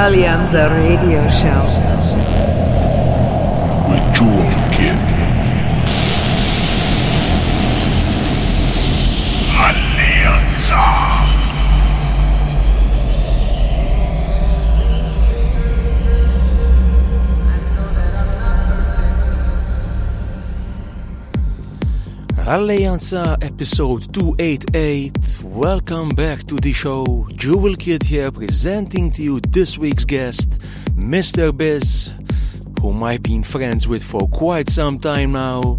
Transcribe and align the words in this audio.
Alleanza 0.00 0.68
Radio 0.68 1.28
Show. 1.28 2.37
Alleanza 22.48 23.36
episode 23.42 24.10
288. 24.14 25.42
Welcome 25.42 26.14
back 26.14 26.46
to 26.46 26.56
the 26.56 26.72
show. 26.72 27.28
Jewel 27.34 27.76
Kid 27.76 28.02
here 28.02 28.30
presenting 28.30 29.10
to 29.10 29.22
you 29.22 29.38
this 29.40 29.76
week's 29.76 30.06
guest, 30.06 30.58
Mr. 30.96 31.54
Biz, 31.54 32.10
whom 32.80 33.02
I've 33.02 33.22
been 33.22 33.44
friends 33.44 33.86
with 33.86 34.02
for 34.02 34.26
quite 34.28 34.70
some 34.70 34.98
time 34.98 35.32
now. 35.32 35.78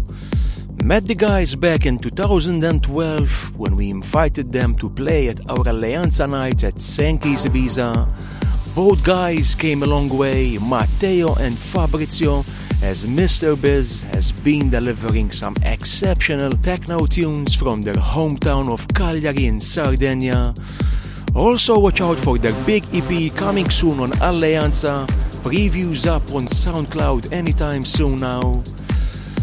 Met 0.84 1.08
the 1.08 1.16
guys 1.16 1.56
back 1.56 1.86
in 1.86 1.98
2012 1.98 3.58
when 3.58 3.74
we 3.74 3.90
invited 3.90 4.52
them 4.52 4.76
to 4.76 4.88
play 4.90 5.28
at 5.28 5.40
our 5.50 5.64
Alleanza 5.64 6.30
night 6.30 6.62
at 6.62 6.78
Sankey's 6.78 7.46
Ibiza. 7.46 8.39
Both 8.74 9.04
guys 9.04 9.54
came 9.54 9.82
a 9.82 9.86
long 9.86 10.08
way, 10.08 10.56
Matteo 10.58 11.34
and 11.34 11.58
Fabrizio, 11.58 12.44
as 12.82 13.04
Mr. 13.04 13.60
Biz 13.60 14.02
has 14.04 14.32
been 14.32 14.70
delivering 14.70 15.32
some 15.32 15.54
exceptional 15.62 16.52
techno 16.52 17.06
tunes 17.06 17.54
from 17.54 17.82
their 17.82 17.94
hometown 17.94 18.70
of 18.70 18.86
Cagliari 18.88 19.46
in 19.46 19.60
Sardinia. 19.60 20.54
Also, 21.34 21.78
watch 21.78 22.00
out 22.00 22.18
for 22.18 22.38
their 22.38 22.54
big 22.64 22.84
EP 22.94 23.34
coming 23.34 23.68
soon 23.70 24.00
on 24.00 24.12
Alleanza. 24.12 25.06
Previews 25.42 26.06
up 26.06 26.22
on 26.32 26.46
SoundCloud 26.46 27.32
anytime 27.32 27.84
soon 27.84 28.16
now. 28.16 28.62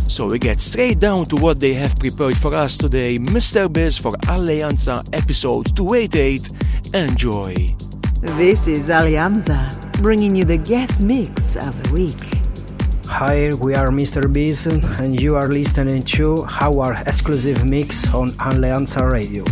So 0.07 0.29
we 0.29 0.39
get 0.39 0.59
straight 0.61 0.99
down 0.99 1.25
to 1.27 1.35
what 1.35 1.59
they 1.59 1.73
have 1.73 1.95
prepared 1.97 2.37
for 2.37 2.53
us 2.55 2.77
today. 2.77 3.19
Mr. 3.19 3.71
Biz 3.71 3.97
for 3.97 4.13
Alleanza 4.27 5.07
episode 5.13 5.75
288. 5.75 6.49
Enjoy. 6.93 7.75
This 8.21 8.67
is 8.67 8.89
Alleanza, 8.89 9.69
bringing 10.01 10.35
you 10.35 10.43
the 10.43 10.57
guest 10.57 10.99
mix 10.99 11.55
of 11.55 11.83
the 11.83 11.93
week. 11.93 12.17
Hi, 13.05 13.51
we 13.61 13.75
are 13.75 13.89
Mr. 13.89 14.31
Biz, 14.31 14.65
and 14.99 15.21
you 15.21 15.35
are 15.35 15.47
listening 15.47 16.01
to 16.17 16.43
our 16.59 16.93
exclusive 17.05 17.63
mix 17.63 18.11
on 18.15 18.29
Alleanza 18.39 19.07
Radio. 19.11 19.45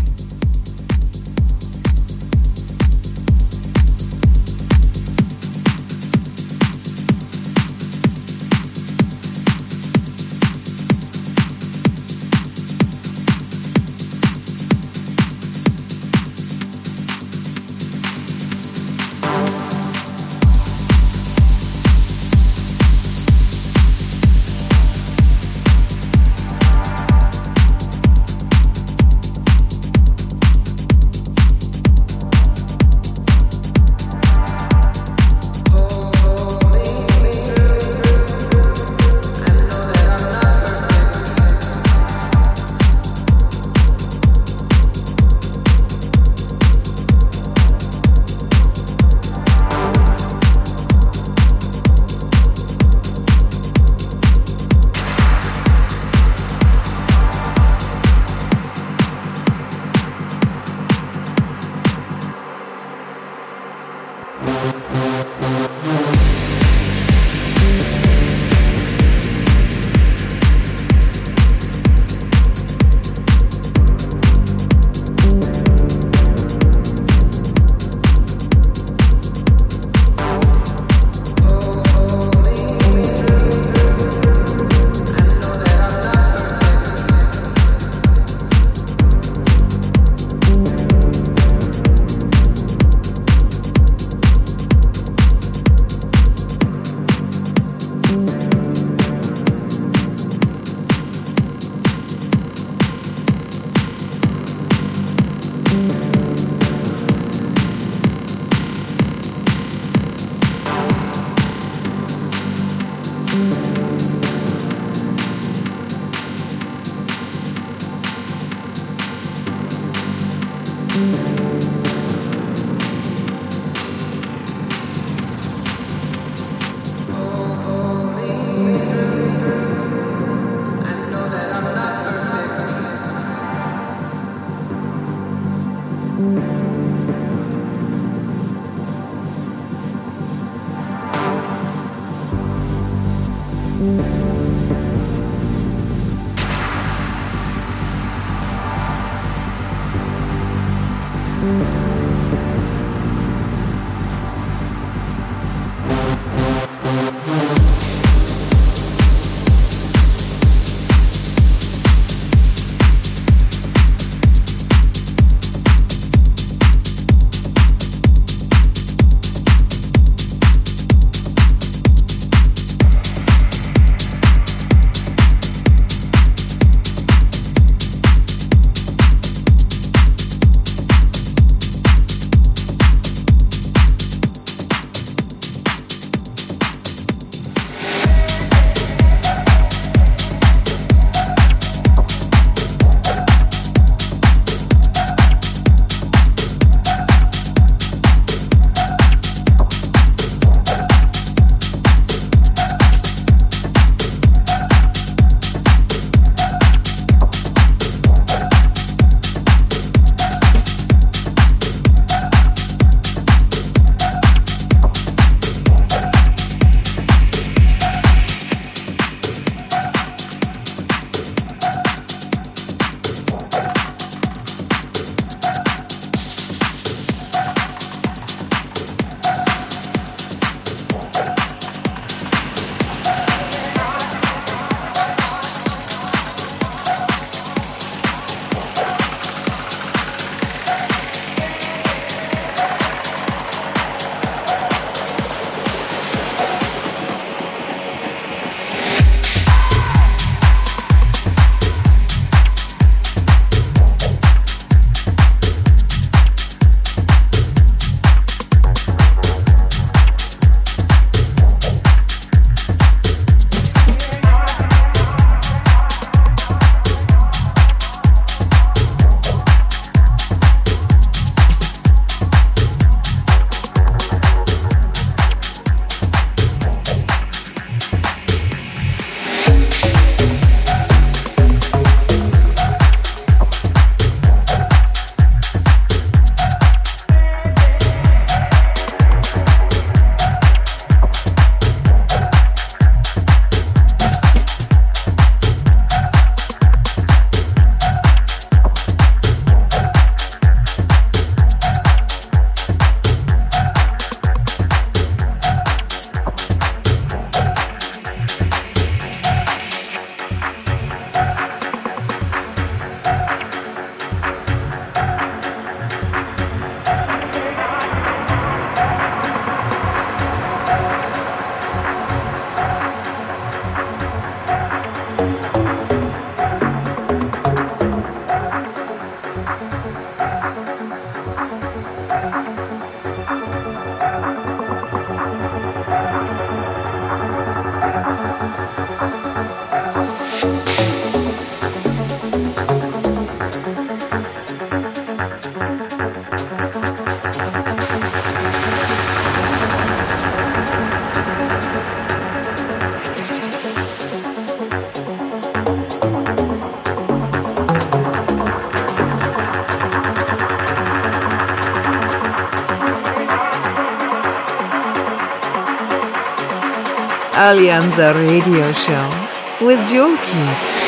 Alleanza 367.37 368.13
Radio 368.13 368.71
Show 368.71 369.11
with 369.59 369.85
Jewel 369.89 370.15
Kid. 370.23 370.84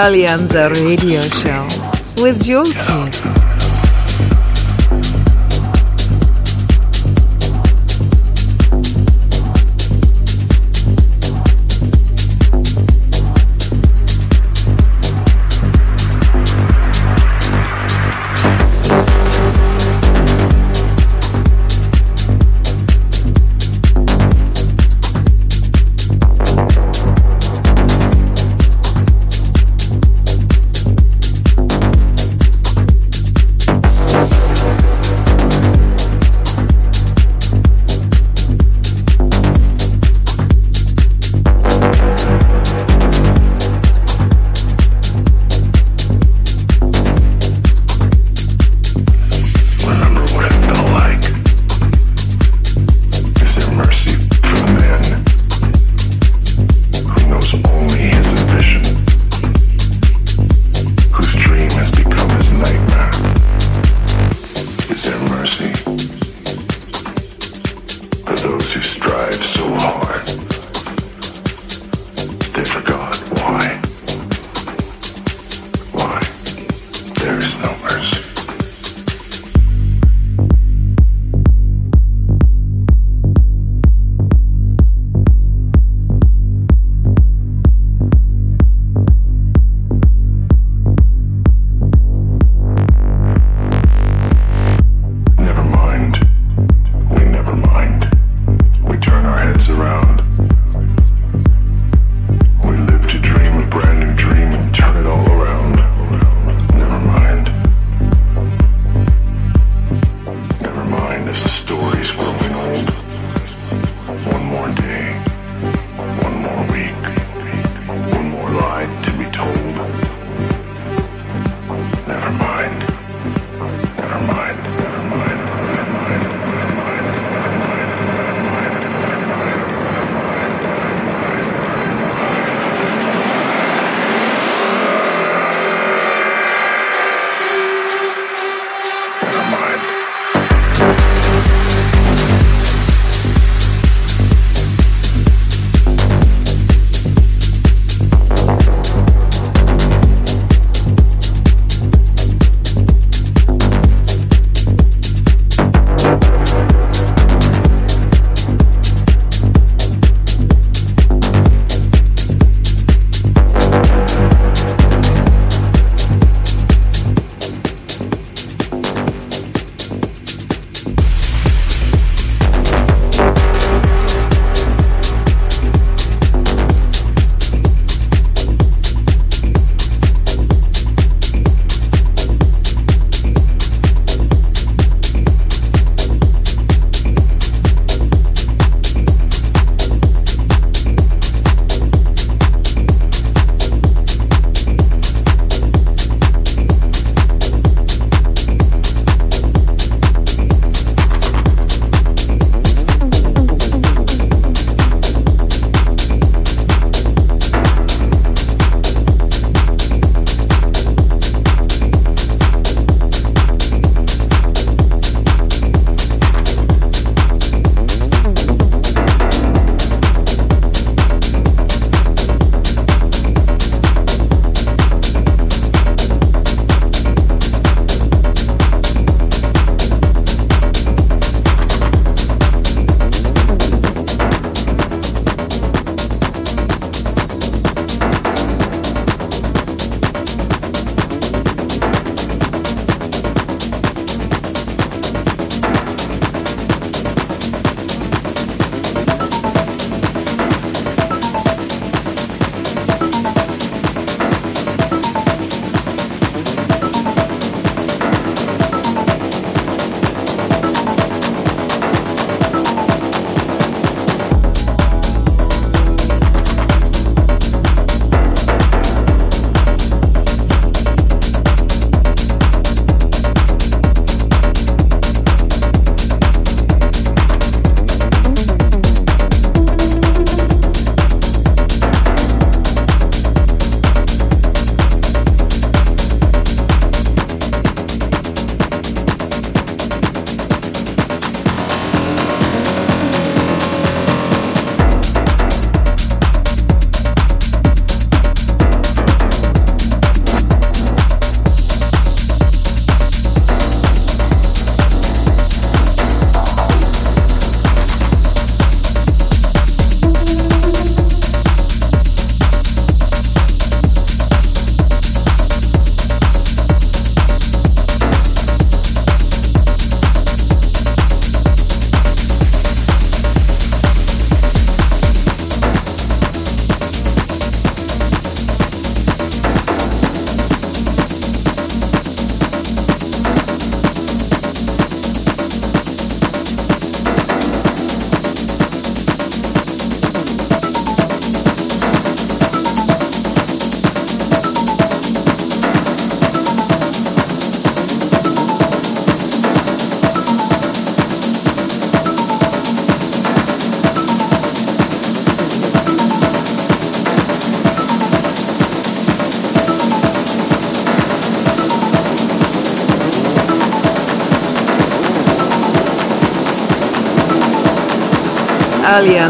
Alleanza 0.00 0.68
Radio 0.68 1.20
Show 1.22 1.66
with 2.22 2.38
Kid. 2.62 3.37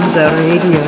Alleanza 0.08 0.24
Radio 0.36 0.87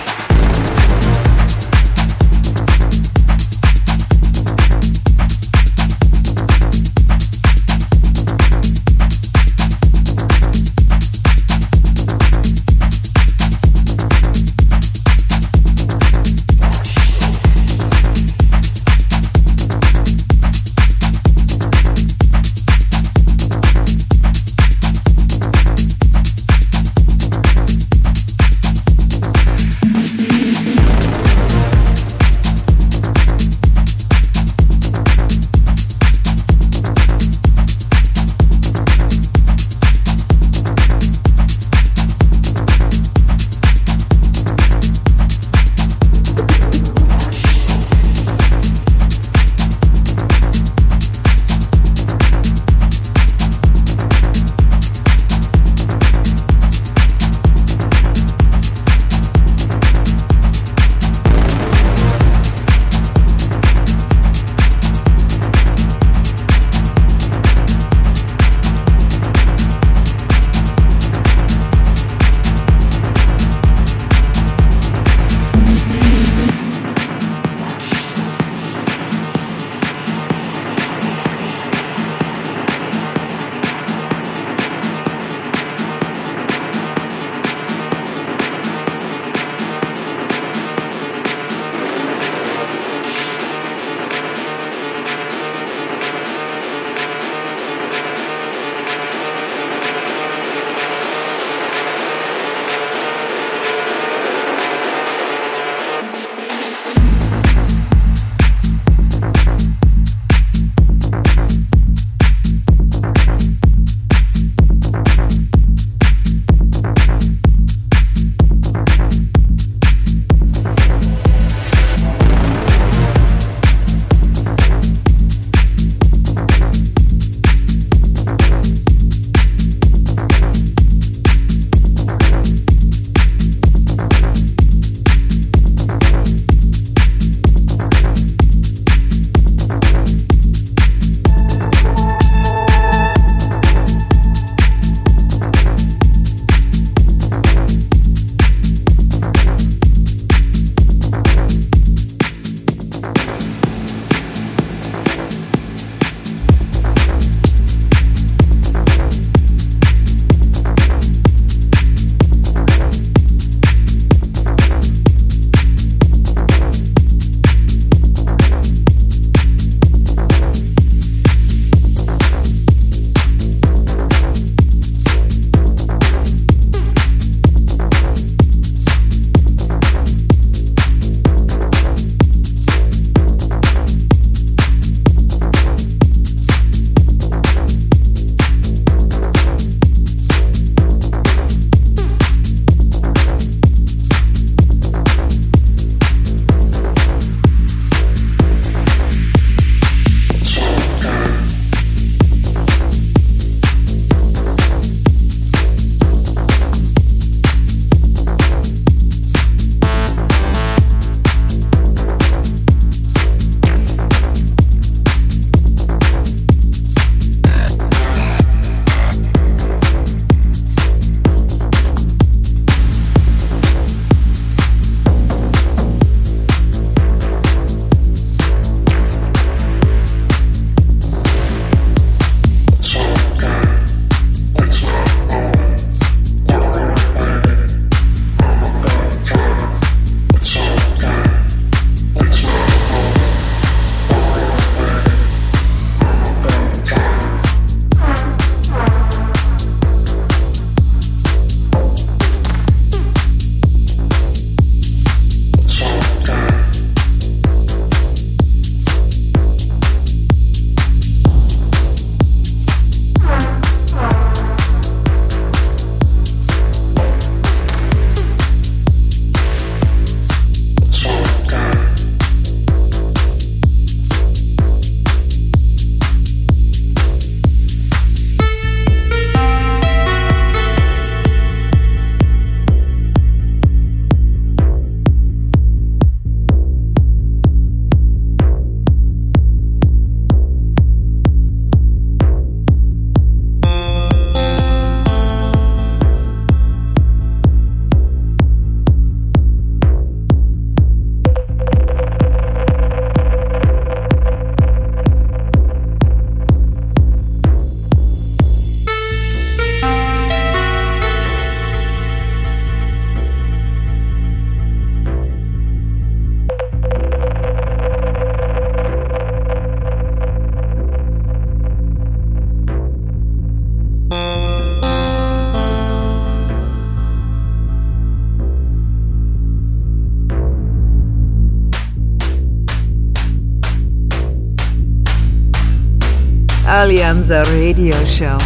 Alleanza 336.73 337.43
Radio 337.43 338.05
Show 338.05 338.37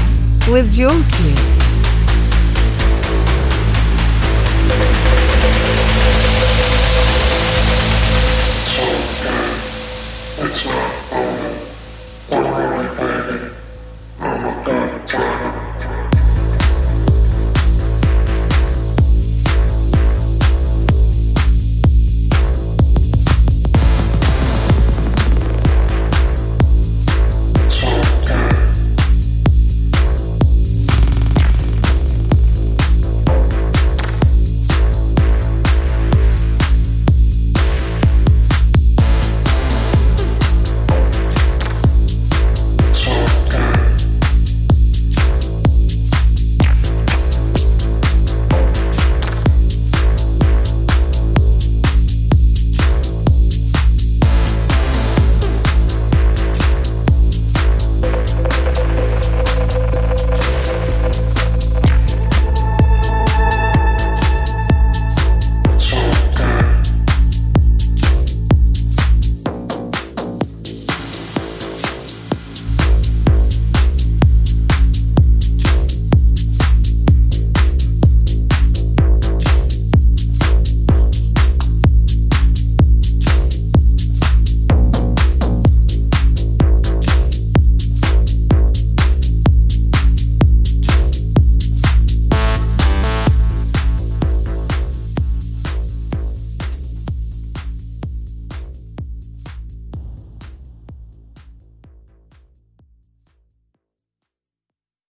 with 0.49 0.71
Jewel 0.71 0.99
Kid. 1.11 1.37
It's 10.39 10.65
not 10.65 11.04